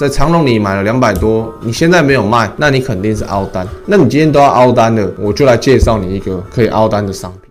[0.00, 3.64] 在长隆你买了两百多，你现在没有卖，那你肯定是凹单。
[3.86, 7.43] 那你今天都要凹单了，我就来介绍你一个可以凹单的商品。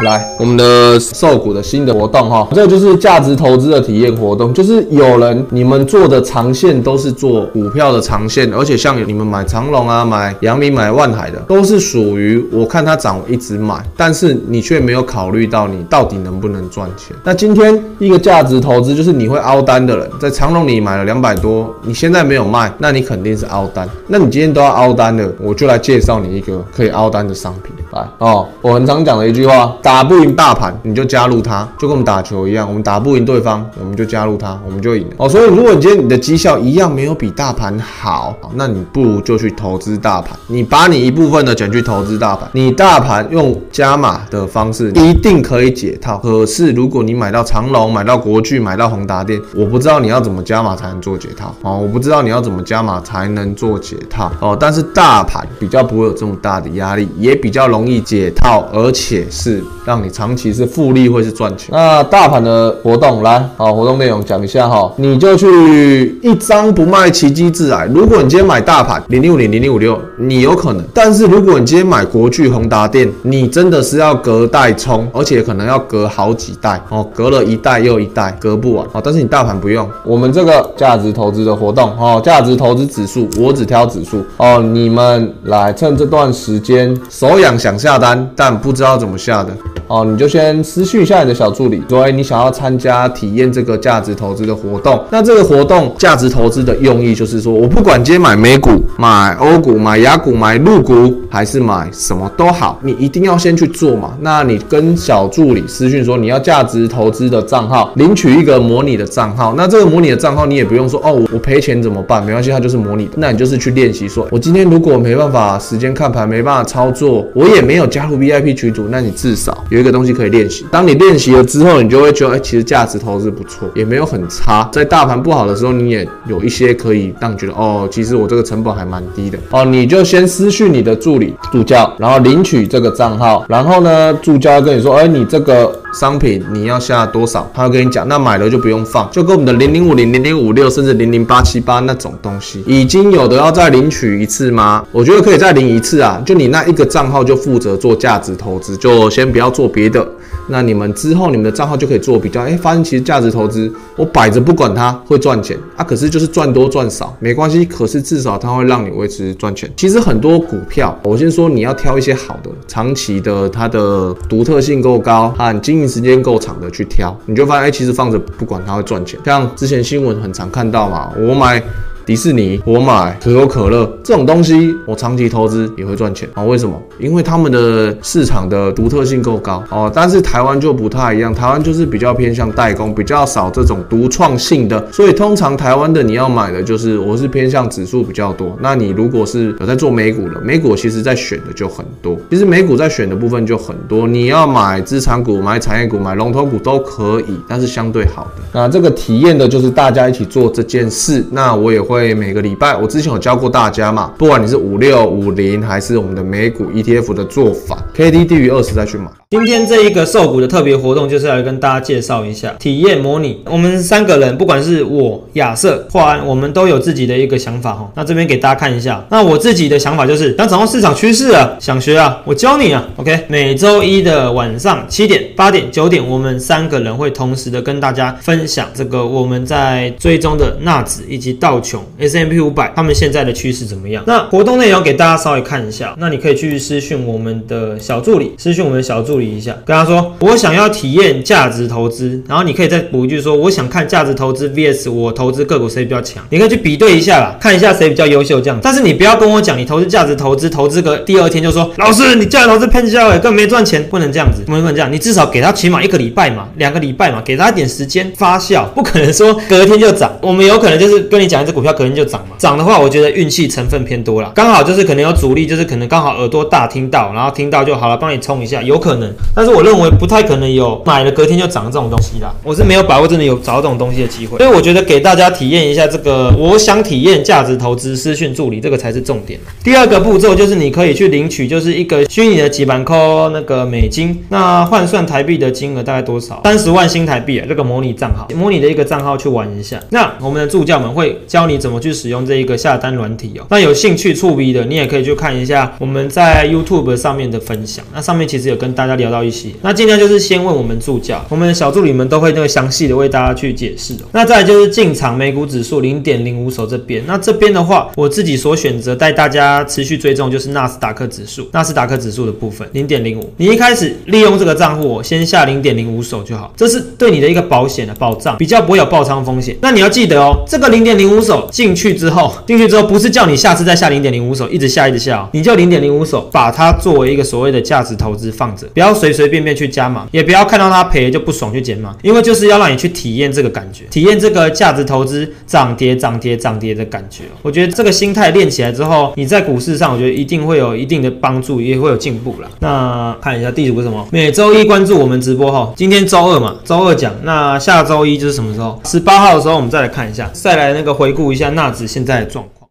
[0.00, 17.14] 来，我们的瘦股的新的活动哈，这就是价值投资的体验活动，就是有人你们做的长线都是做股票的长线，而且像你们买长隆啊、买阳明、买万海的，都是属于我看它涨我一直买，但是你却没有考虑到你到底能不能赚钱。
[17.22, 23.86] 那今天一个价值投资就是你会凹单的人，在长隆你买了两百多，你现在没有卖，那你肯定是凹单。
[24.06, 27.74] 那你今天都要凹单的，我就来介绍你一个可以凹单的商品。
[27.92, 29.76] 来哦，我很常讲的一句话。
[29.82, 35.04] 打不赢大盘，你就加入它，就跟我们打球一样，我们打不赢对方，我们就加入它，我们就赢。
[35.16, 46.16] 哦，所以如果你今天你的绩效一样没有比大盘好，那你不如就去投资大盘，你把你一部分的钱去投资大盘，你大盘用加码的方式一定可以解套。
[46.18, 54.56] 可是如果你买到长隆、买到国巨、买到宏达电，我不知道你要怎么加码才能做解套哦，我不知道你要怎么加码才能做解套哦。
[54.58, 59.62] 但是大盘比较不会有这么大的压力，也比较容易解套，而且是。
[59.84, 61.68] 让你长期是复利或是赚钱。
[61.72, 67.86] 那大盘的活动来，好活动内容讲一下哈，你就去一张不卖，奇迹自来。
[67.86, 79.00] 如果你今天买大盘零零五零零零五六，你有可能；但是如果你今天买国巨宏达电，你真的是要隔代冲，而且可能要隔好几代哦，隔了一代又一代，隔不完哦。
[79.02, 84.58] 但是你大盘不用，我们这个价值投资的活动哦，价值投资指数，我只挑指数哦。
[84.58, 89.52] 你们来趁这段时间手痒想下单，但不知道怎么下的。
[89.88, 95.02] 哦，你就先私讯一下你的小助理，说你想要参加体验这个价值投资的活动。
[95.10, 104.16] 那这个活动价值投资的用意就是说，我不管今天买美股、买欧股、买雅股、买陆股，还是买什么都好，你一定要先去做嘛。
[104.20, 109.52] 那你跟小助理私讯说你要价值投资的账号，领取一个模拟的账号。
[109.54, 112.24] 那这个模拟的账号你也不用说哦，我赔钱怎么办？
[112.24, 113.12] 没关系，它就是模拟的。
[113.16, 119.61] 那你就是去练习说，我今天如果没办法时间看盘，没办法操作，我也没有加入 VIP 群组，那你至少。
[119.70, 124.68] 有一个东西可以练习，当你练习了之后，你就会觉得，哎，其实价值投资不错，也没有很差。
[124.72, 129.38] 在大盘不好的时候，你也有一些可以让你觉得，哦，其实我这个成本还蛮低的。
[129.50, 144.84] 哦，你就先私讯你的助理助教，然后领取这个账号，然后呢，助教跟你说，哎，你这个商品你要下多少，他会跟你讲，那买了就不用放，就跟我们的零零五零、零零五六，甚至零零八七八那种东西，已经有的要再领取一次吗？
[144.92, 149.72] 我觉得可以再领一次啊，就你那一个账号就负责做价值投资，就先不要做。
[149.72, 150.06] 别的，
[150.48, 159.72] 那你们之后你们的账号就可以做比较，哎，发现其实价值投资我摆着不管它会赚钱啊，可是就是赚多赚少没关系，可是至少它会让你维持赚钱。
[159.74, 169.18] 其实很多股票，我先说你要挑一些好的、长期的，它的独特性够高和经时间够长的去挑，你就发现哎，其实放着不管它会赚钱。
[169.24, 171.62] 像之前新闻很常看到嘛，我买。
[172.04, 176.42] 迪士尼，我买可口可乐这种东西，我长期投资也会赚钱啊？
[176.42, 176.80] 为什么？
[176.98, 179.90] 因为他们的市场的独特性够高哦。
[179.94, 184.84] 但是台湾就不太一样，台湾就是比较偏向代工，比较少这种独创性的。
[184.90, 188.58] 所以通常台湾的你要买的就是，我是偏向指数比较多。
[188.60, 192.18] 那你如果是有在做美股的，美股其实在选的就很多。
[192.30, 198.42] 其实美股在选的部分就很多，你要买资产股、买产业股、买龙头股都可以，但是相对好的。
[198.52, 201.24] 那这个体验的就是大家一起做这件事。
[201.30, 201.91] 那我也会。
[201.92, 209.10] 会每个礼拜，我之前有教过大家嘛，不管你是五六五零还是我们的美股 ETF 的做法，K D 低于二十再去买。
[209.32, 213.40] 今天这一个瘦股的特别活动，就是来跟大家介绍一下体验模拟。
[213.46, 217.90] 我们三个人，不管是我、亚瑟、华安，我们都有自己的一个想法哈。
[217.94, 219.02] 那这边给大家看一下。
[219.08, 222.86] 那我自己的想法就是，想掌握市场趋势啊，想学啊，我教你啊。
[222.96, 234.04] OK，每周一的晚上七点、八点、九点，我们三个人会同时的跟大家分享这个我们在追踪的纳指以及道琼 S M P 五百，他们现在的趋势怎么样？
[234.06, 235.96] 那活动内容给大家稍微看一下。
[235.98, 239.21] 那你可以去私讯我们的小助理，私讯我们的小助理。
[239.24, 248.58] 一下，跟他说，我想要体验价值投资，然后你可以再补一句说，我想看价值投资 vs 我投资个股谁比较强，你可以去比对一下啦，看一下谁比较优秀这样。
[248.62, 260.10] 但是你不要跟我讲，你投资价值投资，投资个第二天就说，老师你价值投资骗销了，根本没赚钱，不能这样子，不能这样，你至少给他起码一个礼拜嘛，两个礼拜嘛，给他一点时间发酵，不可能说隔天就涨。
[260.20, 269.11] 我们有可能就是跟你讲一只股票隔天就涨嘛，涨的话我觉得运气成分偏多了，刚好就是可能有主力，就是可能刚好耳朵大听到，然后听到就好了，帮你冲一下，有可能。
[269.12, 272.34] 能，但是我认为不太可能有买了隔天就涨这种东西啦。
[272.42, 279.38] 我是没有把握真的有找这种东西的机会，所以我觉得给大家体验一下这个，我想体验价值投资私讯助理，这个才是重点。
[279.62, 286.40] 第二个步骤就是你可以去领取，就是一个虚拟的几万扣那个美金，那换算台币的金额大概多少？
[286.44, 289.80] 三十万新台币啊，这个模拟账号，模拟的一个账号去玩一下。
[289.90, 293.46] 那我们的助教们会教你怎么去使用这一个下单软体哦。
[293.50, 299.54] 那有兴趣触逼的，你也可以去看一下我们在 YouTube 上面的分享，那上面其实有跟大家聊到一起。
[299.62, 303.92] 那尽量就是先问我们助教，我们的小助理们都会那个详细的为大家去解释。
[304.12, 313.32] 那再就是进场美股指数零点零五手这边，那这边的话，我自己所选择带大家持续追踪就是纳斯达克指数，纳斯达克指数的部分零点零五。
[313.36, 319.56] 你一开始利用这个账户先下零点零五手就好，这是对你的一个保险的保障，比较不会有爆仓风险。
[319.60, 337.24] 那你要记得哦，这个零点零五手进去之后，进去之后不是叫你下次再下零点零五手，一直下一直下哦，你就零点零五手把它作为一个所谓的价值投资放着，不要随随便便去加码，也不要看到它赔就不爽去减码，因为就是要让你去体验这个感觉，体验这个价值投资涨跌涨跌涨跌的感觉。
[337.42, 342.48] 我觉得这个心态练起来之后，你在股市上，我觉得一定会有一定的帮助，也会有进步了。
[342.60, 344.06] 那看一下第五个什么？
[344.10, 347.12] 每周一关注我们直播哈，今天周二嘛，周二讲。
[347.22, 348.80] 那下周一就是什么时候？
[348.84, 352.61] 十八号的时候，我们再来看一下，再来那个回顾一下纳指现在的状况。